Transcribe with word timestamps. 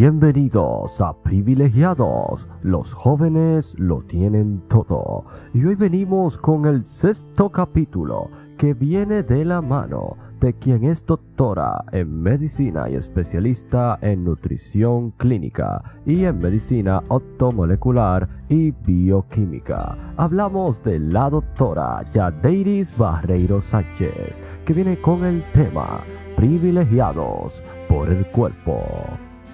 Bienvenidos 0.00 0.98
a 1.02 1.12
Privilegiados. 1.12 2.48
Los 2.62 2.94
jóvenes 2.94 3.78
lo 3.78 4.00
tienen 4.00 4.62
todo. 4.66 5.26
Y 5.52 5.62
hoy 5.62 5.74
venimos 5.74 6.38
con 6.38 6.64
el 6.64 6.86
sexto 6.86 7.50
capítulo 7.50 8.30
que 8.56 8.72
viene 8.72 9.22
de 9.22 9.44
la 9.44 9.60
mano 9.60 10.16
de 10.40 10.54
quien 10.54 10.84
es 10.84 11.04
doctora 11.04 11.84
en 11.92 12.22
medicina 12.22 12.88
y 12.88 12.94
especialista 12.94 13.98
en 14.00 14.24
nutrición 14.24 15.10
clínica 15.10 15.82
y 16.06 16.24
en 16.24 16.38
medicina 16.38 17.02
optomolecular 17.08 18.26
y 18.48 18.70
bioquímica. 18.70 20.14
Hablamos 20.16 20.82
de 20.82 20.98
la 20.98 21.28
doctora 21.28 22.08
Yadeiris 22.10 22.96
Barreiro 22.96 23.60
Sánchez, 23.60 24.42
que 24.64 24.72
viene 24.72 24.98
con 24.98 25.26
el 25.26 25.44
tema 25.52 26.00
privilegiados 26.36 27.62
por 27.86 28.08
el 28.08 28.24
cuerpo. 28.28 28.80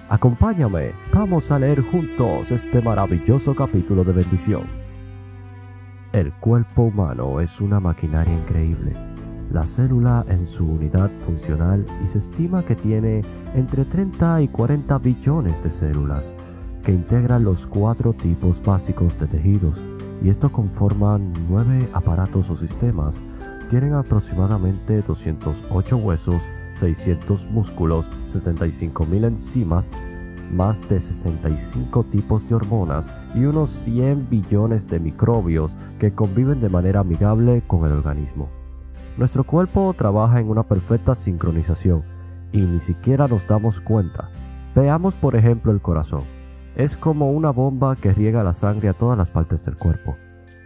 Acompáñame, 0.09 0.91
vamos 1.13 1.51
a 1.51 1.59
leer 1.59 1.81
juntos 1.81 2.51
este 2.51 2.81
maravilloso 2.81 3.53
capítulo 3.53 4.05
de 4.05 4.13
bendición. 4.13 4.61
El 6.13 6.31
cuerpo 6.31 6.83
humano 6.83 7.41
es 7.41 7.59
una 7.59 7.81
maquinaria 7.81 8.33
increíble. 8.33 8.93
La 9.51 9.65
célula 9.65 10.23
en 10.29 10.45
su 10.45 10.65
unidad 10.65 11.11
funcional 11.19 11.85
y 12.01 12.07
se 12.07 12.19
estima 12.19 12.63
que 12.63 12.77
tiene 12.77 13.21
entre 13.53 13.83
30 13.83 14.43
y 14.43 14.47
40 14.47 14.97
billones 14.99 15.61
de 15.61 15.69
células 15.69 16.33
que 16.85 16.93
integran 16.93 17.43
los 17.43 17.67
cuatro 17.67 18.13
tipos 18.13 18.63
básicos 18.63 19.19
de 19.19 19.27
tejidos 19.27 19.81
y 20.23 20.29
esto 20.29 20.49
conforman 20.53 21.33
nueve 21.49 21.89
aparatos 21.91 22.49
o 22.49 22.55
sistemas. 22.55 23.19
Tienen 23.69 23.93
aproximadamente 23.93 25.01
208 25.01 25.97
huesos 25.97 26.41
600 26.79 27.49
músculos, 27.51 28.09
75.000 28.27 29.25
enzimas, 29.25 29.85
más 30.51 30.87
de 30.89 30.99
65 30.99 32.05
tipos 32.05 32.47
de 32.47 32.55
hormonas 32.55 33.09
y 33.35 33.45
unos 33.45 33.69
100 33.69 34.29
billones 34.29 34.87
de 34.87 34.99
microbios 34.99 35.75
que 35.99 36.13
conviven 36.13 36.61
de 36.61 36.69
manera 36.69 37.01
amigable 37.01 37.63
con 37.67 37.85
el 37.85 37.91
organismo. 37.93 38.49
Nuestro 39.17 39.43
cuerpo 39.43 39.93
trabaja 39.97 40.39
en 40.39 40.49
una 40.49 40.63
perfecta 40.63 41.15
sincronización 41.15 42.03
y 42.51 42.61
ni 42.61 42.79
siquiera 42.79 43.27
nos 43.27 43.47
damos 43.47 43.81
cuenta. 43.81 44.29
Veamos 44.75 45.15
por 45.15 45.35
ejemplo 45.35 45.71
el 45.71 45.81
corazón. 45.81 46.21
Es 46.75 46.95
como 46.95 47.31
una 47.31 47.49
bomba 47.49 47.95
que 47.95 48.13
riega 48.13 48.43
la 48.43 48.53
sangre 48.53 48.89
a 48.89 48.93
todas 48.93 49.17
las 49.17 49.31
partes 49.31 49.65
del 49.65 49.75
cuerpo. 49.75 50.15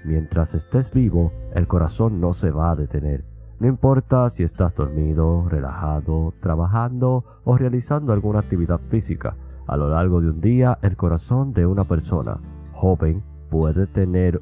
Mientras 0.03 0.53
estés 0.53 0.91
vivo, 0.91 1.31
el 1.55 1.67
corazón 1.67 2.19
no 2.19 2.33
se 2.33 2.51
va 2.51 2.71
a 2.71 2.75
detener 2.75 3.30
no 3.61 3.67
importa 3.67 4.27
si 4.31 4.41
estás 4.41 4.73
dormido, 4.73 5.47
relajado, 5.47 6.33
trabajando 6.39 7.23
o 7.43 7.57
realizando 7.57 8.11
alguna 8.11 8.39
actividad 8.39 8.79
física, 8.89 9.35
a 9.67 9.77
lo 9.77 9.87
largo 9.87 10.19
de 10.19 10.31
un 10.31 10.41
día 10.41 10.79
el 10.81 10.97
corazón 10.97 11.53
de 11.53 11.67
una 11.67 11.83
persona 11.83 12.39
joven 12.73 13.21
puede 13.51 13.85
tener 13.85 14.41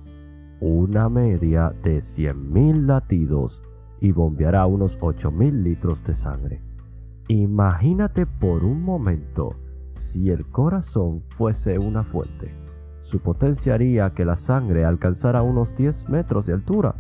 una 0.62 1.10
media 1.10 1.74
de 1.84 1.98
100.000 1.98 2.86
latidos 2.86 3.62
y 4.00 4.14
bombeará 4.14 4.66
unos 4.66 4.98
8.000 5.00 5.64
litros 5.64 6.02
de 6.06 6.14
sangre. 6.14 6.62
Imagínate 7.28 8.26
por 8.26 8.64
un 8.64 8.82
momento 8.82 9.52
si 9.92 10.30
el 10.30 10.46
corazón 10.46 11.24
fuese 11.28 11.78
una 11.78 12.06
fuente. 12.06 12.56
Su 13.02 13.20
potencia 13.20 13.74
haría 13.74 14.12
que 14.12 14.24
la 14.24 14.38
sangre 14.38 14.86
alcanzara 14.86 15.42
unos 15.42 15.76
10 15.76 16.08
metros 16.08 16.46
de 16.46 16.54
altura 16.54 16.96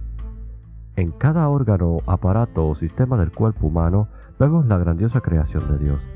en 0.95 1.12
cada 1.12 1.48
órgano, 1.50 2.00
aparato 2.06 2.68
o 2.68 2.76
sistema 2.76 3.18
del 3.18 3.32
cuerpo 3.32 3.68
humano 3.68 4.08
vemos 4.38 4.66
la 4.66 4.78
grandiosa 4.78 5.22
creación 5.22 5.68
de 5.72 5.78
Dios. 5.78 6.08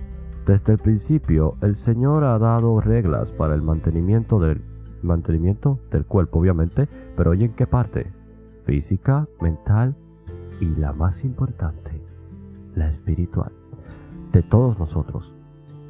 Desde 0.46 0.74
el 0.74 0.80
principio, 0.80 1.54
el 1.62 1.76
Señor 1.76 2.24
ha 2.26 2.38
dado 2.38 2.82
reglas 2.82 3.32
para 3.32 3.56
el 3.56 3.62
mantenimiento 3.62 4.40
del, 4.40 4.62
mantenimiento 5.02 5.80
del 5.92 6.06
cuerpo, 6.06 6.40
obviamente, 6.40 6.90
pero 7.16 7.34
¿y 7.34 7.46
en 7.46 7.54
qué 7.54 7.68
parte? 7.68 8.12
Física, 8.66 9.28
mental 9.40 9.96
y 10.60 10.68
la 10.68 10.94
más 10.94 11.24
importante, 11.24 12.02
la 12.76 12.88
espiritual, 12.88 13.52
de 14.32 14.42
todos 14.42 14.80
nosotros. 14.80 15.34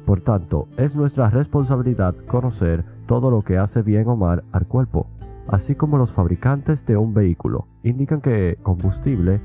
Por 0.06 0.20
tanto, 0.20 0.68
es 0.76 0.94
nuestra 0.94 1.30
responsabilidad 1.30 2.14
conocer 2.26 2.84
todo 3.06 3.30
lo 3.30 3.42
que 3.42 3.58
hace 3.58 3.82
bien 3.82 4.08
o 4.08 4.16
mal 4.16 4.44
al 4.52 4.66
cuerpo 4.66 5.06
así 5.48 5.74
como 5.74 5.98
los 5.98 6.12
fabricantes 6.12 6.86
de 6.86 6.96
un 6.96 7.14
vehículo, 7.14 7.66
indican 7.82 8.20
que 8.20 8.58
combustible, 8.62 9.40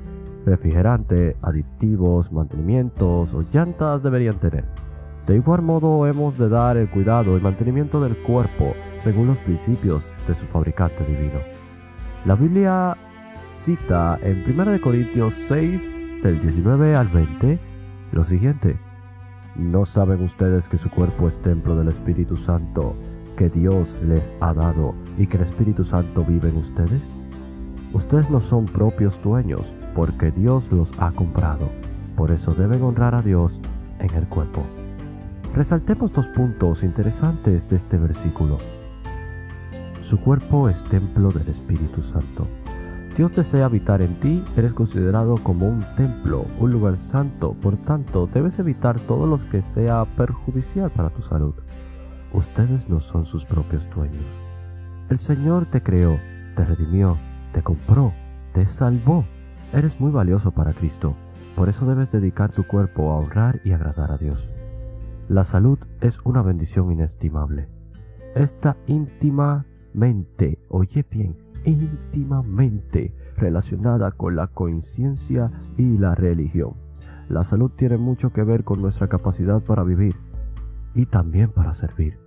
refrigerante, 0.45 1.35
aditivos, 1.41 2.31
mantenimientos 2.31 3.33
o 3.33 3.43
llantas 3.51 4.01
deberían 4.03 4.39
tener. 4.39 4.65
De 5.27 5.35
igual 5.35 5.61
modo 5.61 6.07
hemos 6.07 6.37
de 6.37 6.49
dar 6.49 6.77
el 6.77 6.89
cuidado 6.89 7.37
y 7.37 7.41
mantenimiento 7.41 8.01
del 8.01 8.17
cuerpo 8.17 8.73
según 8.97 9.27
los 9.27 9.39
principios 9.39 10.11
de 10.27 10.33
su 10.33 10.45
fabricante 10.45 11.05
divino. 11.05 11.39
La 12.25 12.35
Biblia 12.35 12.97
cita 13.51 14.17
en 14.21 14.43
1 14.47 14.81
Corintios 14.81 15.33
6 15.33 16.23
del 16.23 16.41
19 16.41 16.95
al 16.95 17.07
20 17.07 17.59
lo 18.11 18.23
siguiente. 18.23 18.77
¿No 19.55 19.85
saben 19.85 20.23
ustedes 20.23 20.67
que 20.67 20.77
su 20.77 20.89
cuerpo 20.89 21.27
es 21.27 21.39
templo 21.41 21.75
del 21.75 21.89
Espíritu 21.89 22.37
Santo 22.37 22.95
que 23.39 23.49
Dios 23.49 23.97
les 24.05 24.35
ha 24.41 24.53
dado 24.53 24.93
y 25.17 25.25
que 25.25 25.37
el 25.37 25.43
Espíritu 25.43 25.85
Santo 25.85 26.25
vive 26.25 26.49
en 26.49 26.57
ustedes? 26.57 27.09
Ustedes 27.93 28.29
no 28.29 28.41
son 28.41 28.65
propios 28.65 29.17
dueños 29.23 29.73
porque 29.95 30.29
Dios 30.29 30.69
los 30.73 30.91
ha 30.97 31.13
comprado. 31.13 31.69
Por 32.17 32.31
eso 32.31 32.53
deben 32.53 32.83
honrar 32.83 33.15
a 33.15 33.21
Dios 33.21 33.61
en 33.99 34.13
el 34.13 34.27
cuerpo. 34.27 34.61
Resaltemos 35.55 36.11
dos 36.11 36.27
puntos 36.27 36.83
interesantes 36.83 37.69
de 37.69 37.77
este 37.77 37.97
versículo. 37.97 38.57
Su 40.01 40.19
cuerpo 40.19 40.67
es 40.67 40.83
templo 40.83 41.31
del 41.31 41.47
Espíritu 41.47 42.01
Santo. 42.01 42.45
Dios 43.15 43.33
desea 43.33 43.67
habitar 43.67 44.01
en 44.01 44.19
ti, 44.19 44.43
eres 44.57 44.73
considerado 44.73 45.37
como 45.41 45.69
un 45.69 45.85
templo, 45.95 46.45
un 46.59 46.71
lugar 46.73 46.97
santo, 46.97 47.53
por 47.53 47.77
tanto 47.77 48.27
debes 48.27 48.59
evitar 48.59 48.99
todo 48.99 49.27
lo 49.27 49.39
que 49.49 49.61
sea 49.61 50.03
perjudicial 50.17 50.91
para 50.91 51.09
tu 51.09 51.21
salud. 51.21 51.53
Ustedes 52.33 52.87
no 52.89 52.99
son 52.99 53.25
sus 53.25 53.45
propios 53.45 53.89
dueños. 53.89 54.23
El 55.09 55.17
Señor 55.17 55.65
te 55.65 55.81
creó, 55.81 56.17
te 56.55 56.63
redimió, 56.63 57.17
te 57.53 57.63
compró, 57.63 58.13
te 58.53 58.65
salvó. 58.65 59.25
Eres 59.73 59.99
muy 59.99 60.11
valioso 60.11 60.51
para 60.51 60.73
Cristo. 60.73 61.15
Por 61.55 61.69
eso 61.69 61.87
debes 61.87 62.11
dedicar 62.11 62.51
tu 62.51 62.65
cuerpo 62.65 63.11
a 63.11 63.17
honrar 63.17 63.59
y 63.63 63.71
agradar 63.71 64.11
a 64.11 64.17
Dios. 64.17 64.47
La 65.27 65.43
salud 65.43 65.79
es 66.01 66.19
una 66.23 66.41
bendición 66.41 66.91
inestimable. 66.91 67.67
Está 68.35 68.77
íntimamente, 68.85 70.59
oye 70.69 71.03
bien, 71.09 71.35
íntimamente 71.65 73.13
relacionada 73.35 74.11
con 74.11 74.35
la 74.35 74.47
conciencia 74.47 75.51
y 75.77 75.97
la 75.97 76.13
religión. 76.13 76.73
La 77.27 77.43
salud 77.43 77.71
tiene 77.75 77.97
mucho 77.97 78.31
que 78.31 78.43
ver 78.43 78.63
con 78.63 78.81
nuestra 78.81 79.07
capacidad 79.07 79.61
para 79.61 79.83
vivir 79.83 80.15
y 80.93 81.05
también 81.05 81.51
para 81.51 81.73
servir. 81.73 82.19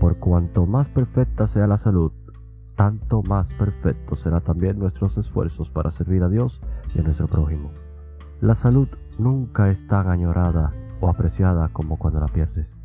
Por 0.00 0.18
cuanto 0.18 0.66
más 0.66 0.88
perfecta 0.88 1.46
sea 1.46 1.66
la 1.66 1.78
salud, 1.78 2.12
tanto 2.76 3.22
más 3.22 3.52
perfecto 3.54 4.14
será 4.16 4.40
también 4.40 4.78
nuestros 4.78 5.16
esfuerzos 5.16 5.70
para 5.70 5.90
servir 5.90 6.22
a 6.22 6.28
Dios 6.28 6.60
y 6.94 7.00
a 7.00 7.02
nuestro 7.02 7.26
prójimo. 7.26 7.70
La 8.40 8.54
salud 8.54 8.88
nunca 9.18 9.70
es 9.70 9.86
tan 9.86 10.08
añorada 10.08 10.72
o 11.00 11.08
apreciada 11.08 11.68
como 11.72 11.98
cuando 11.98 12.20
la 12.20 12.28
pierdes. 12.28 12.76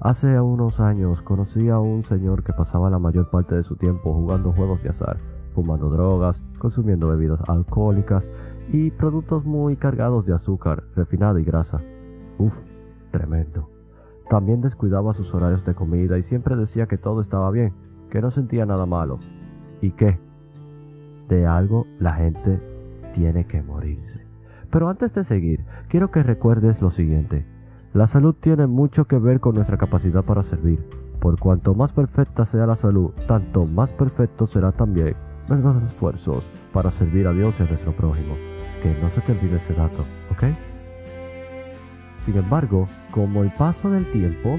Hace 0.00 0.40
unos 0.40 0.80
años 0.80 1.22
conocí 1.22 1.68
a 1.68 1.78
un 1.78 2.02
señor 2.02 2.44
que 2.44 2.52
pasaba 2.52 2.90
la 2.90 2.98
mayor 2.98 3.30
parte 3.30 3.54
de 3.54 3.62
su 3.62 3.76
tiempo 3.76 4.12
jugando 4.12 4.52
juegos 4.52 4.82
de 4.82 4.90
azar, 4.90 5.18
fumando 5.52 5.88
drogas, 5.88 6.44
consumiendo 6.58 7.08
bebidas 7.08 7.42
alcohólicas 7.48 8.28
y 8.72 8.90
productos 8.90 9.44
muy 9.44 9.76
cargados 9.76 10.26
de 10.26 10.34
azúcar, 10.34 10.84
refinada 10.94 11.40
y 11.40 11.44
grasa. 11.44 11.80
Uf, 12.38 12.54
tremendo. 13.10 13.77
También 14.28 14.60
descuidaba 14.60 15.14
sus 15.14 15.34
horarios 15.34 15.64
de 15.64 15.74
comida 15.74 16.18
y 16.18 16.22
siempre 16.22 16.54
decía 16.56 16.86
que 16.86 16.98
todo 16.98 17.20
estaba 17.20 17.50
bien, 17.50 17.72
que 18.10 18.20
no 18.20 18.30
sentía 18.30 18.66
nada 18.66 18.84
malo. 18.84 19.18
¿Y 19.80 19.92
qué? 19.92 20.18
De 21.28 21.46
algo 21.46 21.86
la 21.98 22.14
gente 22.14 22.60
tiene 23.14 23.46
que 23.46 23.62
morirse. 23.62 24.26
Pero 24.70 24.88
antes 24.88 25.14
de 25.14 25.24
seguir, 25.24 25.64
quiero 25.88 26.10
que 26.10 26.22
recuerdes 26.22 26.82
lo 26.82 26.90
siguiente. 26.90 27.46
La 27.94 28.06
salud 28.06 28.34
tiene 28.38 28.66
mucho 28.66 29.06
que 29.06 29.18
ver 29.18 29.40
con 29.40 29.54
nuestra 29.54 29.78
capacidad 29.78 30.22
para 30.24 30.42
servir. 30.42 30.84
Por 31.20 31.38
cuanto 31.38 31.74
más 31.74 31.92
perfecta 31.92 32.44
sea 32.44 32.66
la 32.66 32.76
salud, 32.76 33.10
tanto 33.26 33.64
más 33.64 33.90
perfecto 33.92 34.46
será 34.46 34.72
también 34.72 35.16
nuestros 35.48 35.82
esfuerzos 35.84 36.50
para 36.72 36.90
servir 36.90 37.26
a 37.26 37.32
Dios 37.32 37.58
y 37.58 37.62
a 37.62 37.66
nuestro 37.66 37.92
prójimo. 37.92 38.34
Que 38.82 38.94
no 39.00 39.08
se 39.08 39.22
te 39.22 39.32
olvide 39.32 39.56
ese 39.56 39.72
dato, 39.72 40.04
¿ok? 40.30 40.67
Sin 42.18 42.36
embargo, 42.36 42.88
como 43.10 43.42
el 43.42 43.50
paso 43.52 43.90
del 43.90 44.04
tiempo, 44.12 44.58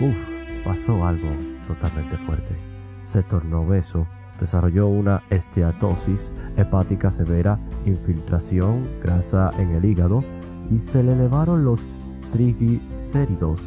uff, 0.00 0.64
pasó 0.64 1.06
algo 1.06 1.28
totalmente 1.66 2.16
fuerte. 2.18 2.56
Se 3.04 3.22
tornó 3.22 3.62
obeso, 3.62 4.06
desarrolló 4.40 4.88
una 4.88 5.22
esteatosis 5.30 6.32
hepática 6.56 7.10
severa, 7.10 7.58
infiltración, 7.86 8.88
grasa 9.02 9.50
en 9.58 9.70
el 9.70 9.84
hígado 9.84 10.22
y 10.70 10.78
se 10.78 11.02
le 11.02 11.12
elevaron 11.12 11.64
los 11.64 11.86
triglicéridos. 12.32 13.62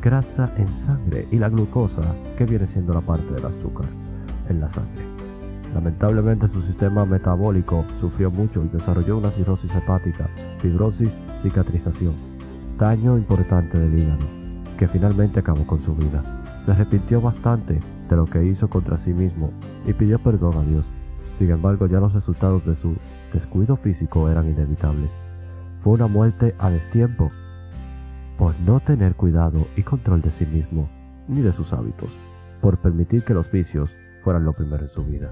grasa 0.00 0.52
en 0.56 0.66
sangre 0.72 1.28
y 1.30 1.38
la 1.38 1.48
glucosa, 1.48 2.02
que 2.36 2.44
viene 2.44 2.66
siendo 2.66 2.92
la 2.92 3.00
parte 3.02 3.32
del 3.34 3.46
azúcar 3.46 3.86
en 4.48 4.60
la 4.60 4.68
sangre. 4.68 5.04
Lamentablemente 5.74 6.48
su 6.48 6.60
sistema 6.60 7.04
metabólico 7.06 7.86
sufrió 7.96 8.30
mucho 8.30 8.64
y 8.64 8.68
desarrolló 8.68 9.18
una 9.18 9.30
cirrosis 9.30 9.72
hepática, 9.74 10.28
fibrosis, 10.58 11.16
cicatrización, 11.36 12.14
daño 12.82 13.16
importante 13.16 13.78
del 13.78 13.96
hígado, 13.96 14.24
que 14.76 14.88
finalmente 14.88 15.38
acabó 15.38 15.64
con 15.68 15.80
su 15.80 15.94
vida. 15.94 16.24
Se 16.64 16.72
arrepintió 16.72 17.20
bastante 17.20 17.78
de 18.10 18.16
lo 18.16 18.26
que 18.26 18.44
hizo 18.44 18.68
contra 18.68 18.98
sí 18.98 19.14
mismo 19.14 19.52
y 19.86 19.92
pidió 19.92 20.18
perdón 20.18 20.56
a 20.56 20.64
Dios. 20.64 20.90
Sin 21.38 21.52
embargo, 21.52 21.86
ya 21.86 22.00
los 22.00 22.12
resultados 22.12 22.66
de 22.66 22.74
su 22.74 22.96
descuido 23.32 23.76
físico 23.76 24.28
eran 24.28 24.50
inevitables. 24.50 25.12
Fue 25.80 25.92
una 25.92 26.08
muerte 26.08 26.56
a 26.58 26.70
destiempo 26.70 27.30
por 28.36 28.58
no 28.58 28.80
tener 28.80 29.14
cuidado 29.14 29.64
y 29.76 29.84
control 29.84 30.20
de 30.20 30.32
sí 30.32 30.44
mismo 30.44 30.88
ni 31.28 31.40
de 31.40 31.52
sus 31.52 31.72
hábitos, 31.72 32.10
por 32.60 32.78
permitir 32.78 33.22
que 33.22 33.32
los 33.32 33.48
vicios 33.52 33.94
fueran 34.24 34.44
lo 34.44 34.54
primero 34.54 34.82
en 34.82 34.88
su 34.88 35.04
vida. 35.04 35.30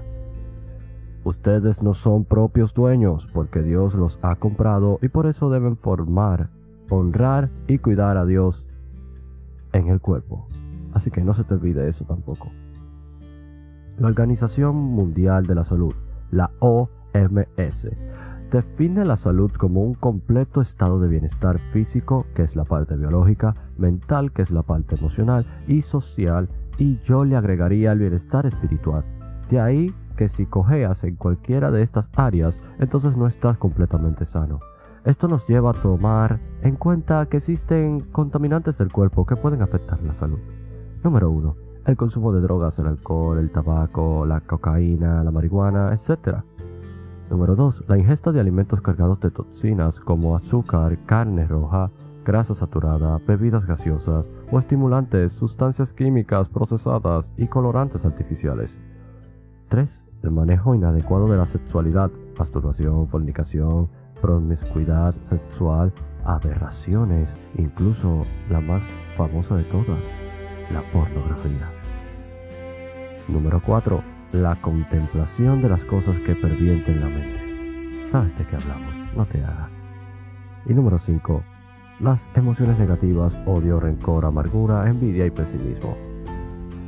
Ustedes 1.25 1.83
no 1.83 1.93
son 1.93 2.23
propios 2.23 2.73
dueños 2.73 3.27
porque 3.33 3.61
Dios 3.61 3.95
los 3.95 4.19
ha 4.21 4.37
comprado 4.37 4.99
y 5.01 5.09
por 5.09 5.27
eso 5.27 5.49
deben 5.49 5.75
formar, 5.75 6.49
honrar 6.91 7.49
y 7.67 7.79
cuidar 7.79 8.17
a 8.17 8.25
Dios 8.25 8.65
en 9.73 9.87
el 9.87 9.99
cuerpo. 9.99 10.47
Así 10.93 11.11
que 11.11 11.21
no 11.21 11.33
se 11.33 11.43
te 11.43 11.53
olvide 11.53 11.87
eso 11.87 12.05
tampoco. 12.05 12.51
La 13.97 14.07
Organización 14.07 14.75
Mundial 14.75 15.45
de 15.45 15.55
la 15.55 15.63
Salud, 15.63 15.93
la 16.31 16.51
OMS, 16.59 17.87
define 18.51 19.05
la 19.05 19.15
salud 19.15 19.51
como 19.51 19.81
un 19.81 19.93
completo 19.93 20.61
estado 20.61 20.99
de 20.99 21.07
bienestar 21.07 21.59
físico, 21.71 22.25
que 22.35 22.43
es 22.43 22.55
la 22.55 22.65
parte 22.65 22.97
biológica, 22.97 23.55
mental, 23.77 24.31
que 24.31 24.41
es 24.41 24.51
la 24.51 24.63
parte 24.63 24.95
emocional, 24.95 25.45
y 25.67 25.81
social, 25.81 26.49
y 26.77 26.99
yo 27.03 27.23
le 27.25 27.37
agregaría 27.37 27.91
el 27.91 27.99
bienestar 27.99 28.45
espiritual. 28.45 29.05
De 29.49 29.59
ahí 29.59 29.93
que 30.17 30.29
si 30.29 30.45
cojeas 30.45 31.03
en 31.03 31.15
cualquiera 31.15 31.71
de 31.71 31.81
estas 31.81 32.09
áreas, 32.15 32.59
entonces 32.79 33.15
no 33.15 33.27
estás 33.27 33.57
completamente 33.57 34.25
sano. 34.25 34.59
Esto 35.03 35.27
nos 35.27 35.47
lleva 35.47 35.71
a 35.71 35.81
tomar 35.81 36.39
en 36.61 36.75
cuenta 36.75 37.25
que 37.25 37.37
existen 37.37 38.01
contaminantes 38.11 38.77
del 38.77 38.91
cuerpo 38.91 39.25
que 39.25 39.35
pueden 39.35 39.63
afectar 39.63 39.99
la 40.03 40.13
salud. 40.13 40.37
Número 41.03 41.31
1. 41.31 41.55
El 41.87 41.97
consumo 41.97 42.31
de 42.31 42.41
drogas, 42.41 42.77
el 42.77 42.85
alcohol, 42.85 43.39
el 43.39 43.51
tabaco, 43.51 44.27
la 44.27 44.41
cocaína, 44.41 45.23
la 45.23 45.31
marihuana, 45.31 45.91
etc. 45.91 46.43
Número 47.31 47.55
2. 47.55 47.85
La 47.87 47.97
ingesta 47.97 48.31
de 48.31 48.39
alimentos 48.39 48.81
cargados 48.81 49.19
de 49.21 49.31
toxinas 49.31 49.99
como 49.99 50.35
azúcar, 50.35 50.99
carne 51.07 51.47
roja, 51.47 51.89
grasa 52.23 52.53
saturada, 52.53 53.19
bebidas 53.25 53.65
gaseosas 53.65 54.29
o 54.51 54.59
estimulantes, 54.59 55.33
sustancias 55.33 55.93
químicas 55.93 56.47
procesadas 56.49 57.33
y 57.37 57.47
colorantes 57.47 58.05
artificiales. 58.05 58.79
3. 59.69 60.05
El 60.21 60.29
manejo 60.29 60.75
inadecuado 60.75 61.27
de 61.27 61.37
la 61.37 61.47
sexualidad, 61.47 62.11
masturbación, 62.37 63.07
fornicación, 63.07 63.89
promiscuidad 64.21 65.15
sexual, 65.23 65.91
aberraciones, 66.23 67.35
incluso 67.57 68.25
la 68.49 68.61
más 68.61 68.83
famosa 69.17 69.55
de 69.55 69.63
todas, 69.63 70.05
la 70.71 70.81
pornografía. 70.91 71.69
Número 73.27 73.61
4. 73.65 74.01
La 74.33 74.55
contemplación 74.55 75.61
de 75.61 75.69
las 75.69 75.83
cosas 75.83 76.17
que 76.19 76.35
pervienten 76.35 77.01
la 77.01 77.07
mente. 77.07 78.09
¿Sabes 78.09 78.37
de 78.37 78.45
qué 78.45 78.55
hablamos? 78.55 78.93
No 79.15 79.25
te 79.25 79.43
hagas. 79.43 79.71
Y 80.65 80.73
número 80.73 80.97
5. 80.97 81.43
Las 81.99 82.29
emociones 82.35 82.79
negativas, 82.79 83.35
odio, 83.45 83.79
rencor, 83.79 84.25
amargura, 84.25 84.89
envidia 84.89 85.25
y 85.25 85.31
pesimismo. 85.31 85.97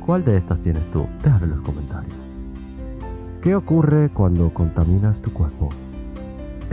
¿Cuál 0.04 0.24
de 0.24 0.36
estas 0.36 0.60
tienes 0.60 0.90
tú? 0.90 1.06
Déjalo 1.22 1.44
en 1.44 1.50
los 1.50 1.60
comentarios. 1.60 2.16
¿Qué 3.42 3.54
ocurre 3.54 4.10
cuando 4.10 4.52
contaminas 4.52 5.20
tu 5.20 5.32
cuerpo? 5.32 5.68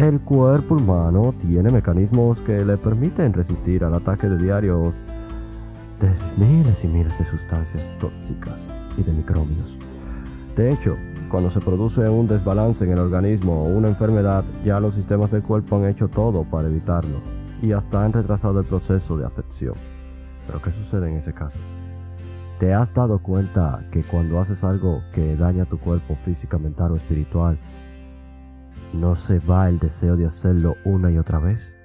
El 0.01 0.19
cuerpo 0.19 0.77
humano 0.77 1.31
tiene 1.39 1.71
mecanismos 1.71 2.41
que 2.41 2.65
le 2.65 2.75
permiten 2.75 3.33
resistir 3.33 3.83
al 3.83 3.93
ataque 3.93 4.27
de 4.27 4.43
diarios 4.43 4.95
de 5.99 6.09
miles 6.43 6.83
y 6.83 6.87
miles 6.87 7.15
de 7.19 7.25
sustancias 7.25 7.93
tóxicas 7.99 8.67
y 8.97 9.03
de 9.03 9.11
microbios. 9.11 9.77
De 10.55 10.71
hecho, 10.71 10.95
cuando 11.29 11.51
se 11.51 11.59
produce 11.59 12.09
un 12.09 12.27
desbalance 12.27 12.83
en 12.83 12.93
el 12.93 12.99
organismo 12.99 13.61
o 13.61 13.67
una 13.67 13.89
enfermedad, 13.89 14.43
ya 14.65 14.79
los 14.79 14.95
sistemas 14.95 15.29
del 15.29 15.43
cuerpo 15.43 15.75
han 15.75 15.85
hecho 15.85 16.07
todo 16.07 16.45
para 16.45 16.67
evitarlo 16.67 17.19
y 17.61 17.71
hasta 17.71 18.03
han 18.03 18.11
retrasado 18.11 18.59
el 18.59 18.65
proceso 18.65 19.17
de 19.17 19.27
afección. 19.27 19.75
Pero 20.47 20.63
¿qué 20.63 20.71
sucede 20.71 21.11
en 21.11 21.17
ese 21.17 21.31
caso? 21.31 21.59
¿Te 22.59 22.73
has 22.73 22.91
dado 22.91 23.19
cuenta 23.19 23.85
que 23.91 24.01
cuando 24.01 24.39
haces 24.39 24.63
algo 24.63 25.03
que 25.13 25.35
daña 25.35 25.65
tu 25.65 25.77
cuerpo 25.77 26.15
física, 26.15 26.57
mental 26.57 26.93
o 26.93 26.95
espiritual, 26.95 27.59
no 28.93 29.15
se 29.15 29.39
va 29.39 29.69
el 29.69 29.79
deseo 29.79 30.17
de 30.17 30.25
hacerlo 30.25 30.75
una 30.85 31.11
y 31.11 31.17
otra 31.17 31.39
vez? 31.39 31.75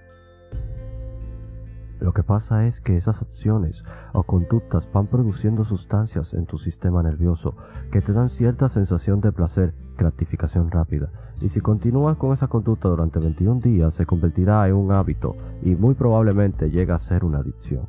Lo 2.01 2.13
que 2.13 2.23
pasa 2.23 2.67
es 2.67 2.81
que 2.81 2.97
esas 2.97 3.23
acciones 3.23 3.83
o 4.13 4.23
conductas 4.23 4.91
van 4.93 5.07
produciendo 5.07 5.65
sustancias 5.65 6.35
en 6.35 6.45
tu 6.45 6.59
sistema 6.59 7.03
nervioso 7.03 7.55
que 7.91 8.03
te 8.03 8.13
dan 8.13 8.29
cierta 8.29 8.69
sensación 8.69 9.21
de 9.21 9.33
placer, 9.33 9.75
gratificación 9.97 10.71
rápida, 10.71 11.11
y 11.41 11.49
si 11.49 11.61
continúas 11.61 12.17
con 12.19 12.33
esa 12.33 12.49
conducta 12.49 12.89
durante 12.89 13.19
21 13.19 13.61
días 13.61 13.95
se 13.95 14.05
convertirá 14.05 14.69
en 14.69 14.75
un 14.75 14.93
hábito 14.93 15.37
y 15.63 15.75
muy 15.75 15.95
probablemente 15.95 16.71
llega 16.71 16.95
a 16.95 16.99
ser 16.99 17.25
una 17.25 17.39
adicción. 17.39 17.87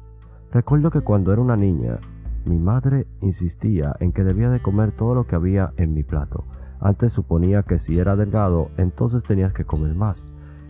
Recuerdo 0.52 0.90
que 0.90 1.02
cuando 1.02 1.34
era 1.34 1.42
una 1.42 1.58
niña 1.58 2.00
mi 2.46 2.58
madre 2.58 3.08
insistía 3.22 3.96
en 4.00 4.14
que 4.14 4.24
debía 4.24 4.50
de 4.50 4.62
comer 4.62 4.94
todo 4.94 5.16
lo 5.16 5.28
que 5.28 5.36
había 5.36 5.74
en 5.76 5.94
mi 5.94 6.04
plato. 6.04 6.46
Antes 6.80 7.14
suponía 7.14 7.64
que 7.64 7.80
si 7.80 8.00
era 8.00 8.16
delgado, 8.16 8.70
entonces 8.78 9.24
tenías 9.24 9.54
que 9.54 9.66
comer 9.66 9.96
más. 9.96 10.26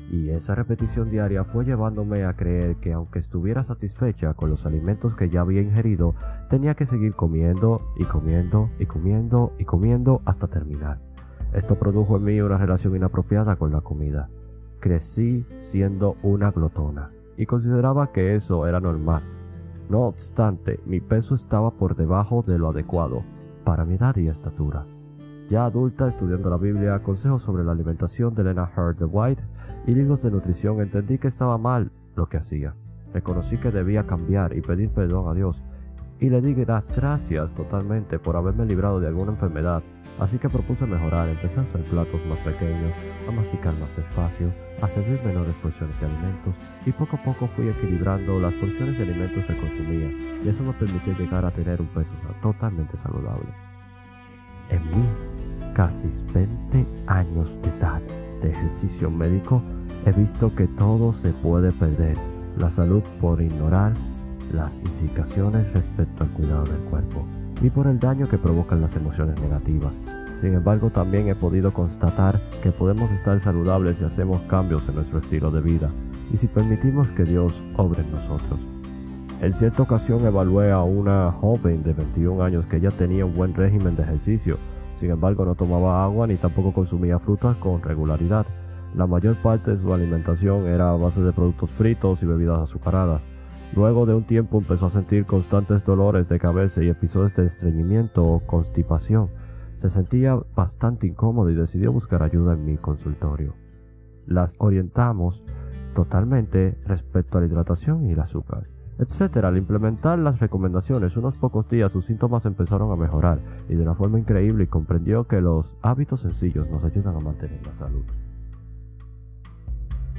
Y 0.09 0.29
esa 0.29 0.55
repetición 0.55 1.09
diaria 1.09 1.43
fue 1.43 1.65
llevándome 1.65 2.23
a 2.23 2.33
creer 2.35 2.77
que 2.77 2.93
aunque 2.93 3.19
estuviera 3.19 3.63
satisfecha 3.63 4.33
con 4.33 4.49
los 4.49 4.65
alimentos 4.65 5.15
que 5.15 5.29
ya 5.29 5.41
había 5.41 5.61
ingerido, 5.61 6.15
tenía 6.49 6.75
que 6.75 6.85
seguir 6.85 7.13
comiendo 7.13 7.81
y 7.97 8.05
comiendo 8.05 8.69
y 8.79 8.85
comiendo 8.85 9.53
y 9.59 9.65
comiendo 9.65 10.21
hasta 10.25 10.47
terminar. 10.47 10.99
Esto 11.53 11.77
produjo 11.77 12.17
en 12.17 12.23
mí 12.23 12.39
una 12.39 12.57
relación 12.57 12.95
inapropiada 12.95 13.57
con 13.57 13.71
la 13.71 13.81
comida. 13.81 14.29
Crecí 14.79 15.45
siendo 15.55 16.15
una 16.23 16.51
glotona 16.51 17.11
y 17.35 17.45
consideraba 17.45 18.11
que 18.11 18.35
eso 18.35 18.65
era 18.65 18.79
normal 18.79 19.23
no 19.89 20.01
obstante, 20.01 20.81
mi 20.85 20.99
peso 20.99 21.33
estaba 21.33 21.71
por 21.71 21.95
debajo 21.95 22.43
de 22.45 22.59
lo 22.59 22.69
adecuado 22.69 23.23
para 23.63 23.85
mi 23.85 23.95
edad 23.95 24.15
y 24.17 24.27
estatura. 24.27 24.85
Ya 25.49 25.63
adulta, 25.63 26.09
estudiando 26.09 26.49
la 26.49 26.57
Biblia, 26.57 26.99
consejos 26.99 27.41
sobre 27.41 27.63
la 27.63 27.71
alimentación 27.71 28.35
de 28.35 28.41
Elena 28.41 28.69
Hart 28.75 28.99
de 28.99 29.05
White 29.05 29.41
y 29.85 29.95
libros 29.95 30.21
de 30.21 30.29
nutrición, 30.29 30.81
entendí 30.81 31.17
que 31.19 31.29
estaba 31.29 31.57
mal 31.57 31.89
lo 32.17 32.27
que 32.27 32.35
hacía. 32.35 32.75
Reconocí 33.13 33.57
que 33.57 33.71
debía 33.71 34.05
cambiar 34.05 34.57
y 34.57 34.61
pedir 34.61 34.89
perdón 34.89 35.29
a 35.29 35.33
Dios 35.33 35.63
y 36.19 36.29
le 36.29 36.41
di 36.41 36.53
las 36.65 36.93
gracias 36.93 37.53
totalmente 37.53 38.19
por 38.19 38.35
haberme 38.35 38.65
librado 38.65 38.99
de 38.99 39.07
alguna 39.07 39.31
enfermedad, 39.31 39.83
así 40.19 40.37
que 40.37 40.49
propuse 40.49 40.85
mejorar, 40.85 41.29
empecé 41.29 41.59
a 41.59 41.63
hacer 41.63 41.81
platos 41.83 42.25
más 42.25 42.39
pequeños, 42.39 42.93
a 43.27 43.31
masticar 43.31 43.73
más 43.79 43.95
despacio, 43.95 44.51
a 44.81 44.87
servir 44.87 45.23
menores 45.23 45.55
porciones 45.57 45.97
de 46.01 46.07
alimentos 46.07 46.55
y 46.85 46.91
poco 46.91 47.15
a 47.15 47.23
poco 47.23 47.47
fui 47.47 47.69
equilibrando 47.69 48.39
las 48.39 48.53
porciones 48.55 48.97
de 48.97 49.03
alimentos 49.03 49.45
que 49.45 49.57
consumía 49.57 50.11
y 50.43 50.49
eso 50.49 50.63
me 50.63 50.73
permitió 50.73 51.13
llegar 51.13 51.45
a 51.45 51.51
tener 51.51 51.79
un 51.79 51.87
peso 51.87 52.13
totalmente 52.41 52.97
saludable. 52.97 53.47
En 54.69 54.83
mí, 54.85 55.36
casi 55.77 56.07
20 56.33 56.87
años 57.05 57.49
de 57.61 57.69
edad 57.69 58.01
de 58.41 58.49
ejercicio 58.49 59.11
médico, 59.11 59.61
he 60.07 60.11
visto 60.11 60.55
que 60.55 60.65
todo 60.65 61.13
se 61.13 61.33
puede 61.33 61.71
perder, 61.71 62.17
la 62.57 62.71
salud 62.71 63.03
por 63.21 63.43
ignorar 63.43 63.93
las 64.51 64.79
indicaciones 64.79 65.71
respecto 65.73 66.23
al 66.23 66.31
cuidado 66.31 66.63
del 66.63 66.81
cuerpo 66.89 67.27
y 67.61 67.69
por 67.69 67.85
el 67.85 67.99
daño 67.99 68.27
que 68.27 68.39
provocan 68.39 68.81
las 68.81 68.95
emociones 68.95 69.39
negativas. 69.39 69.99
Sin 70.41 70.55
embargo, 70.55 70.89
también 70.89 71.29
he 71.29 71.35
podido 71.35 71.71
constatar 71.71 72.39
que 72.63 72.71
podemos 72.71 73.11
estar 73.11 73.39
saludables 73.39 73.97
si 73.97 74.03
hacemos 74.03 74.41
cambios 74.43 74.89
en 74.89 74.95
nuestro 74.95 75.19
estilo 75.19 75.51
de 75.51 75.61
vida 75.61 75.91
y 76.33 76.37
si 76.37 76.47
permitimos 76.47 77.11
que 77.11 77.23
Dios 77.23 77.61
obre 77.75 78.01
en 78.01 78.11
nosotros. 78.11 78.59
En 79.41 79.53
cierta 79.53 79.83
ocasión 79.83 80.25
evalué 80.25 80.71
a 80.71 80.81
una 80.81 81.31
joven 81.31 81.83
de 81.83 81.93
21 81.93 82.43
años 82.43 82.65
que 82.65 82.79
ya 82.79 82.89
tenía 82.89 83.27
un 83.27 83.35
buen 83.35 83.53
régimen 83.53 83.95
de 83.95 84.01
ejercicio, 84.01 84.57
sin 84.99 85.11
embargo 85.11 85.45
no 85.45 85.55
tomaba 85.55 86.03
agua 86.03 86.27
ni 86.27 86.35
tampoco 86.37 86.73
consumía 86.73 87.19
frutas 87.19 87.55
con 87.57 87.81
regularidad. 87.81 88.45
La 88.95 89.05
mayor 89.05 89.35
parte 89.37 89.71
de 89.71 89.77
su 89.77 89.93
alimentación 89.93 90.67
era 90.67 90.91
a 90.91 90.97
base 90.97 91.21
de 91.21 91.31
productos 91.31 91.71
fritos 91.71 92.23
y 92.23 92.25
bebidas 92.25 92.59
azucaradas. 92.59 93.27
Luego 93.75 94.05
de 94.05 94.15
un 94.15 94.23
tiempo 94.23 94.57
empezó 94.57 94.87
a 94.87 94.89
sentir 94.89 95.25
constantes 95.25 95.85
dolores 95.85 96.27
de 96.29 96.39
cabeza 96.39 96.81
y 96.81 96.89
episodios 96.89 97.35
de 97.35 97.45
estreñimiento 97.45 98.25
o 98.25 98.39
constipación. 98.39 99.29
Se 99.75 99.89
sentía 99.89 100.39
bastante 100.55 101.05
incómodo 101.05 101.49
y 101.51 101.55
decidió 101.55 101.91
buscar 101.91 102.23
ayuda 102.23 102.53
en 102.53 102.65
mi 102.65 102.77
consultorio. 102.77 103.53
Las 104.25 104.55
orientamos 104.57 105.43
totalmente 105.93 106.77
respecto 106.85 107.37
a 107.37 107.41
la 107.41 107.47
hidratación 107.47 108.05
y 108.05 108.13
el 108.13 108.19
azúcar. 108.19 108.67
Etc. 108.99 109.45
Al 109.45 109.57
implementar 109.57 110.19
las 110.19 110.39
recomendaciones, 110.39 111.17
unos 111.17 111.35
pocos 111.35 111.69
días 111.69 111.91
sus 111.91 112.05
síntomas 112.05 112.45
empezaron 112.45 112.91
a 112.91 112.95
mejorar 112.95 113.39
y 113.69 113.75
de 113.75 113.83
una 113.83 113.95
forma 113.95 114.19
increíble 114.19 114.65
y 114.65 114.67
comprendió 114.67 115.25
que 115.25 115.41
los 115.41 115.75
hábitos 115.81 116.21
sencillos 116.21 116.69
nos 116.69 116.83
ayudan 116.83 117.15
a 117.15 117.19
mantener 117.19 117.65
la 117.65 117.75
salud. 117.75 118.03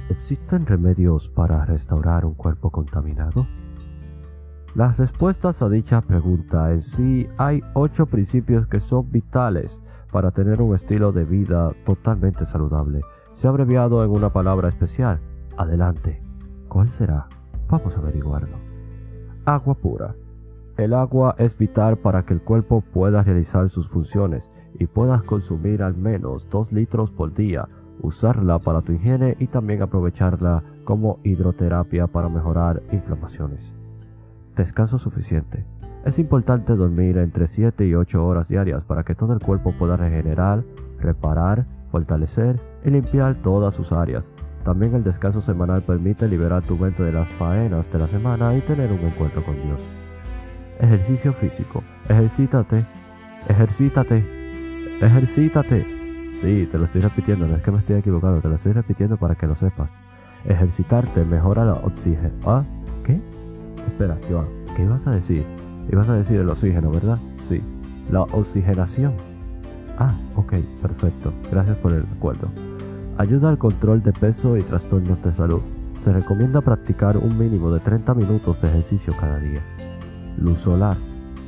¿Existen 0.09 0.65
remedios 0.65 1.29
para 1.29 1.63
restaurar 1.65 2.25
un 2.25 2.33
cuerpo 2.33 2.71
contaminado? 2.71 3.45
Las 4.75 4.97
respuestas 4.97 5.61
a 5.61 5.69
dicha 5.69 6.01
pregunta 6.01 6.71
en 6.71 6.81
sí 6.81 7.27
hay 7.37 7.61
ocho 7.73 8.05
principios 8.05 8.67
que 8.67 8.79
son 8.79 9.11
vitales 9.11 9.83
para 10.11 10.31
tener 10.31 10.61
un 10.61 10.75
estilo 10.75 11.11
de 11.11 11.25
vida 11.25 11.71
totalmente 11.85 12.45
saludable. 12.45 13.01
Se 13.33 13.47
ha 13.47 13.49
abreviado 13.51 14.03
en 14.03 14.11
una 14.11 14.31
palabra 14.31 14.69
especial. 14.69 15.19
Adelante. 15.57 16.21
¿Cuál 16.67 16.89
será? 16.89 17.27
Vamos 17.67 17.95
a 17.95 17.99
averiguarlo. 17.99 18.68
Agua 19.45 19.73
pura. 19.73 20.15
El 20.77 20.93
agua 20.93 21.35
es 21.37 21.57
vital 21.57 21.97
para 21.97 22.23
que 22.23 22.33
el 22.33 22.41
cuerpo 22.41 22.81
pueda 22.81 23.23
realizar 23.23 23.69
sus 23.69 23.89
funciones 23.89 24.51
y 24.77 24.85
puedas 24.85 25.23
consumir 25.23 25.81
al 25.81 25.95
menos 25.95 26.49
2 26.49 26.71
litros 26.71 27.11
por 27.11 27.33
día, 27.33 27.67
usarla 28.01 28.59
para 28.59 28.81
tu 28.81 28.93
higiene 28.93 29.35
y 29.39 29.47
también 29.47 29.81
aprovecharla 29.81 30.63
como 30.83 31.19
hidroterapia 31.23 32.07
para 32.07 32.29
mejorar 32.29 32.81
inflamaciones. 32.91 33.73
Descanso 34.55 34.97
suficiente. 34.97 35.65
Es 36.05 36.19
importante 36.19 36.75
dormir 36.75 37.17
entre 37.17 37.47
7 37.47 37.85
y 37.85 37.95
8 37.95 38.25
horas 38.25 38.47
diarias 38.49 38.83
para 38.85 39.03
que 39.03 39.15
todo 39.15 39.33
el 39.33 39.39
cuerpo 39.39 39.73
pueda 39.77 39.97
regenerar, 39.97 40.63
reparar, 40.99 41.65
fortalecer 41.91 42.59
y 42.85 42.89
limpiar 42.89 43.35
todas 43.41 43.73
sus 43.73 43.91
áreas. 43.91 44.33
También 44.63 44.93
el 44.93 45.03
descanso 45.03 45.41
semanal 45.41 45.81
permite 45.81 46.27
liberar 46.27 46.61
tu 46.63 46.77
mente 46.77 47.03
de 47.03 47.11
las 47.11 47.27
faenas 47.29 47.91
de 47.91 47.99
la 47.99 48.07
semana 48.07 48.55
y 48.55 48.61
tener 48.61 48.91
un 48.91 48.99
encuentro 48.99 49.43
con 49.43 49.55
Dios. 49.55 49.79
Ejercicio 50.79 51.33
físico. 51.33 51.83
Ejercítate. 52.07 52.85
Ejercítate. 53.47 54.23
Ejercítate. 55.01 55.85
Sí, 56.41 56.67
te 56.71 56.77
lo 56.77 56.85
estoy 56.85 57.01
repitiendo, 57.01 57.47
no 57.47 57.55
es 57.55 57.61
que 57.61 57.71
me 57.71 57.79
estoy 57.79 57.97
equivocando, 57.97 58.39
te 58.39 58.47
lo 58.47 58.55
estoy 58.55 58.71
repitiendo 58.71 59.17
para 59.17 59.35
que 59.35 59.45
lo 59.45 59.55
sepas. 59.55 59.91
Ejercitarte 60.45 61.25
mejora 61.25 61.65
la 61.65 61.73
oxígeno. 61.73 62.31
¿Ah? 62.45 62.63
¿Qué? 63.03 63.19
Espera, 63.87 64.17
Joan, 64.29 64.47
¿qué 64.75 64.83
ibas 64.83 65.05
a 65.07 65.11
decir? 65.11 65.43
Ibas 65.91 66.07
a 66.07 66.15
decir 66.15 66.39
el 66.39 66.49
oxígeno, 66.49 66.91
¿verdad? 66.91 67.17
Sí. 67.41 67.61
La 68.09 68.21
oxigenación. 68.21 69.13
Ah, 69.97 70.13
ok, 70.35 70.53
perfecto. 70.81 71.33
Gracias 71.51 71.77
por 71.77 71.91
el 71.91 72.03
recuerdo. 72.03 72.49
Ayuda 73.19 73.49
al 73.49 73.57
control 73.57 74.01
de 74.01 74.13
peso 74.13 74.55
y 74.55 74.61
trastornos 74.63 75.21
de 75.21 75.33
salud. 75.33 75.59
Se 75.99 76.13
recomienda 76.13 76.61
practicar 76.61 77.17
un 77.17 77.37
mínimo 77.37 77.69
de 77.69 77.81
30 77.81 78.13
minutos 78.13 78.61
de 78.61 78.69
ejercicio 78.69 79.13
cada 79.19 79.37
día. 79.41 79.61
Luz 80.37 80.59
solar. 80.59 80.95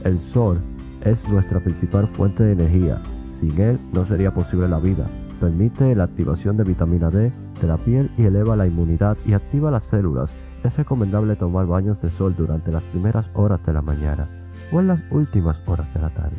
El 0.03 0.19
sol 0.19 0.59
es 1.05 1.25
nuestra 1.29 1.61
principal 1.61 2.09
fuente 2.09 2.43
de 2.43 2.51
energía. 2.51 3.01
Sin 3.29 3.57
él 3.61 3.79
no 3.93 4.03
sería 4.03 4.33
posible 4.33 4.67
la 4.67 4.79
vida. 4.79 5.05
Permite 5.39 5.95
la 5.95 6.03
activación 6.03 6.57
de 6.57 6.65
vitamina 6.65 7.09
D 7.09 7.31
de 7.61 7.67
la 7.67 7.77
piel 7.77 8.11
y 8.17 8.25
eleva 8.25 8.57
la 8.57 8.67
inmunidad 8.67 9.15
y 9.25 9.31
activa 9.31 9.71
las 9.71 9.85
células. 9.85 10.35
Es 10.65 10.75
recomendable 10.75 11.37
tomar 11.37 11.67
baños 11.67 12.01
de 12.01 12.09
sol 12.09 12.35
durante 12.37 12.73
las 12.73 12.83
primeras 12.83 13.29
horas 13.33 13.65
de 13.65 13.71
la 13.71 13.81
mañana 13.81 14.27
o 14.73 14.81
en 14.81 14.87
las 14.87 14.99
últimas 15.09 15.61
horas 15.65 15.93
de 15.93 16.01
la 16.01 16.09
tarde. 16.09 16.35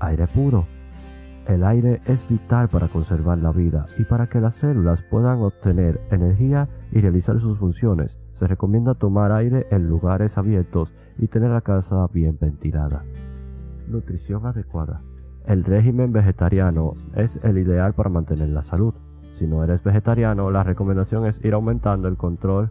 Aire 0.00 0.26
puro. 0.26 0.77
El 1.48 1.64
aire 1.64 2.02
es 2.04 2.28
vital 2.28 2.68
para 2.68 2.88
conservar 2.88 3.38
la 3.38 3.52
vida 3.52 3.86
y 3.98 4.04
para 4.04 4.26
que 4.26 4.38
las 4.38 4.56
células 4.56 5.02
puedan 5.02 5.38
obtener 5.38 5.98
energía 6.10 6.68
y 6.92 7.00
realizar 7.00 7.40
sus 7.40 7.58
funciones. 7.58 8.18
Se 8.34 8.46
recomienda 8.46 8.94
tomar 8.94 9.32
aire 9.32 9.66
en 9.70 9.88
lugares 9.88 10.36
abiertos 10.36 10.92
y 11.16 11.28
tener 11.28 11.50
la 11.50 11.62
casa 11.62 12.06
bien 12.12 12.36
ventilada. 12.38 13.02
Nutrición 13.88 14.44
adecuada. 14.44 15.00
El 15.46 15.64
régimen 15.64 16.12
vegetariano 16.12 16.96
es 17.16 17.40
el 17.42 17.56
ideal 17.56 17.94
para 17.94 18.10
mantener 18.10 18.50
la 18.50 18.60
salud. 18.60 18.92
Si 19.32 19.46
no 19.46 19.64
eres 19.64 19.82
vegetariano, 19.82 20.50
la 20.50 20.64
recomendación 20.64 21.24
es 21.24 21.42
ir 21.42 21.54
aumentando 21.54 22.08
el 22.08 22.18
control 22.18 22.70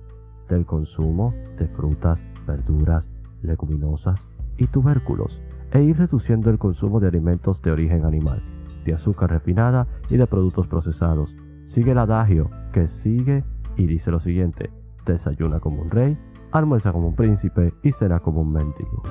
del 0.50 0.68
consumo 0.68 1.34
de 1.58 1.68
frutas, 1.68 2.24
verduras, 2.46 3.10
leguminosas 3.42 4.30
y 4.56 4.68
tubérculos 4.68 5.42
e 5.72 5.82
ir 5.82 5.98
reduciendo 5.98 6.52
el 6.52 6.60
consumo 6.60 7.00
de 7.00 7.08
alimentos 7.08 7.64
de 7.64 7.72
origen 7.72 8.06
animal 8.06 8.44
de 8.88 8.94
azúcar 8.94 9.30
refinada 9.30 9.88
y 10.10 10.18
de 10.18 10.26
productos 10.28 10.68
procesados. 10.68 11.36
Sigue 11.66 11.92
el 11.92 11.98
adagio 11.98 12.50
que 12.72 12.88
sigue 12.88 13.44
y 13.76 13.86
dice 13.86 14.12
lo 14.12 14.20
siguiente, 14.20 14.72
desayuna 15.06 15.60
como 15.60 15.82
un 15.82 15.92
rey, 15.92 16.18
almuerza 16.52 16.94
como 16.94 17.10
un 17.10 17.16
príncipe 17.16 17.74
y 17.84 17.92
cena 17.92 18.22
como 18.22 18.42
un 18.42 18.54
mendigo. 18.54 19.04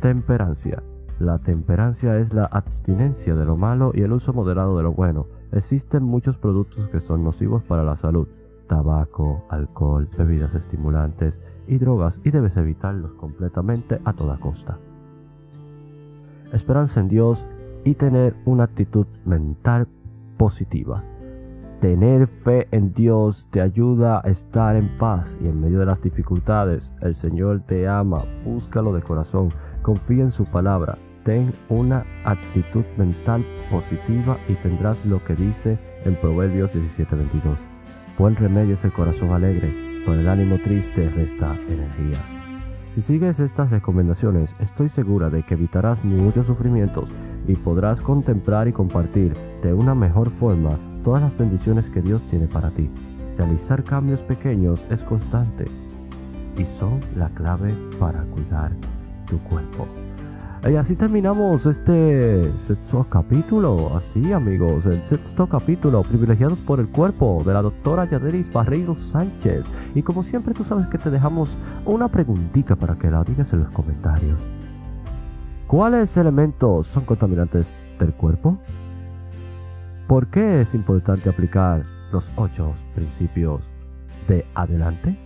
Temperancia. 0.00 0.82
La 1.18 1.38
temperancia 1.38 2.16
es 2.18 2.32
la 2.32 2.44
abstinencia 2.44 3.34
de 3.34 3.44
lo 3.44 3.56
malo 3.56 3.90
y 3.94 4.02
el 4.02 4.12
uso 4.12 4.32
moderado 4.32 4.76
de 4.76 4.84
lo 4.84 4.92
bueno. 4.92 5.26
Existen 5.52 6.04
muchos 6.04 6.38
productos 6.38 6.88
que 6.88 7.00
son 7.00 7.24
nocivos 7.24 7.62
para 7.64 7.84
la 7.84 7.96
salud, 7.96 8.28
tabaco, 8.68 9.44
alcohol, 9.50 10.08
bebidas 10.16 10.54
estimulantes 10.54 11.40
y 11.66 11.78
drogas 11.78 12.20
y 12.24 12.30
debes 12.30 12.56
evitarlos 12.56 13.12
completamente 13.14 14.00
a 14.04 14.12
toda 14.12 14.38
costa. 14.38 14.78
Esperanza 16.52 17.00
en 17.00 17.08
Dios 17.08 17.44
y 17.84 17.94
tener 17.94 18.34
una 18.44 18.64
actitud 18.64 19.06
mental 19.24 19.88
positiva. 20.36 21.04
Tener 21.80 22.26
fe 22.26 22.68
en 22.72 22.92
Dios 22.92 23.48
te 23.50 23.62
ayuda 23.62 24.20
a 24.22 24.28
estar 24.28 24.76
en 24.76 24.88
paz 24.98 25.38
y 25.42 25.48
en 25.48 25.60
medio 25.60 25.78
de 25.78 25.86
las 25.86 26.02
dificultades. 26.02 26.92
El 27.00 27.14
Señor 27.14 27.62
te 27.66 27.88
ama, 27.88 28.24
búscalo 28.44 28.92
de 28.92 29.00
corazón, 29.00 29.50
confía 29.80 30.24
en 30.24 30.30
su 30.30 30.44
palabra, 30.44 30.98
ten 31.24 31.52
una 31.70 32.04
actitud 32.24 32.84
mental 32.98 33.44
positiva 33.70 34.36
y 34.48 34.54
tendrás 34.54 35.06
lo 35.06 35.24
que 35.24 35.34
dice 35.34 35.78
en 36.04 36.14
Proverbios 36.16 36.74
17:22. 36.74 37.58
Buen 38.18 38.36
remedio 38.36 38.74
es 38.74 38.84
el 38.84 38.92
corazón 38.92 39.30
alegre, 39.30 39.72
con 40.04 40.18
el 40.18 40.28
ánimo 40.28 40.58
triste 40.58 41.08
resta 41.08 41.56
energías. 41.66 42.34
Si 42.90 43.02
sigues 43.02 43.38
estas 43.38 43.70
recomendaciones, 43.70 44.54
estoy 44.58 44.88
segura 44.88 45.30
de 45.30 45.44
que 45.44 45.54
evitarás 45.54 46.04
muchos 46.04 46.48
sufrimientos 46.48 47.08
y 47.50 47.56
podrás 47.56 48.00
contemplar 48.00 48.68
y 48.68 48.72
compartir 48.72 49.34
de 49.62 49.74
una 49.74 49.94
mejor 49.94 50.30
forma 50.30 50.78
todas 51.02 51.22
las 51.22 51.36
bendiciones 51.36 51.90
que 51.90 52.00
Dios 52.00 52.22
tiene 52.26 52.46
para 52.46 52.70
ti. 52.70 52.88
Realizar 53.36 53.82
cambios 53.82 54.20
pequeños 54.22 54.84
es 54.88 55.02
constante 55.02 55.66
y 56.56 56.64
son 56.64 57.00
la 57.16 57.28
clave 57.30 57.74
para 57.98 58.22
cuidar 58.24 58.70
tu 59.26 59.38
cuerpo. 59.38 59.86
Y 60.70 60.76
así 60.76 60.94
terminamos 60.94 61.64
este 61.64 62.52
sexto 62.58 63.06
capítulo. 63.08 63.96
Así, 63.96 64.32
amigos, 64.32 64.84
el 64.86 65.02
sexto 65.02 65.46
capítulo, 65.46 66.02
privilegiados 66.02 66.58
por 66.58 66.80
el 66.80 66.88
cuerpo, 66.88 67.42
de 67.46 67.54
la 67.54 67.62
doctora 67.62 68.04
Yaderis 68.04 68.52
Barreiro 68.52 68.94
Sánchez. 68.94 69.64
Y 69.94 70.02
como 70.02 70.22
siempre, 70.22 70.52
tú 70.52 70.62
sabes 70.62 70.86
que 70.86 70.98
te 70.98 71.10
dejamos 71.10 71.56
una 71.86 72.08
preguntita 72.08 72.76
para 72.76 72.96
que 72.96 73.10
la 73.10 73.24
digas 73.24 73.52
en 73.54 73.60
los 73.60 73.70
comentarios. 73.70 74.59
¿Cuáles 75.70 76.16
elementos 76.16 76.88
son 76.88 77.04
contaminantes 77.04 77.88
del 78.00 78.12
cuerpo? 78.12 78.58
¿Por 80.08 80.26
qué 80.26 80.62
es 80.62 80.74
importante 80.74 81.30
aplicar 81.30 81.84
los 82.10 82.32
ocho 82.34 82.72
principios 82.92 83.70
de 84.26 84.44
adelante? 84.56 85.16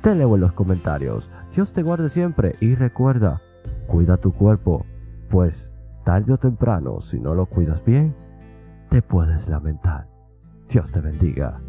Te 0.00 0.14
leo 0.14 0.36
en 0.36 0.40
los 0.40 0.54
comentarios. 0.54 1.28
Dios 1.54 1.74
te 1.74 1.82
guarde 1.82 2.08
siempre 2.08 2.54
y 2.62 2.74
recuerda 2.74 3.42
Cuida 3.86 4.16
tu 4.16 4.32
cuerpo, 4.32 4.86
pues 5.28 5.74
tarde 6.02 6.32
o 6.32 6.38
temprano, 6.38 7.02
si 7.02 7.20
no 7.20 7.34
lo 7.34 7.44
cuidas 7.44 7.84
bien, 7.84 8.16
te 8.88 9.02
puedes 9.02 9.50
lamentar. 9.50 10.08
Dios 10.66 10.90
te 10.90 11.02
bendiga. 11.02 11.60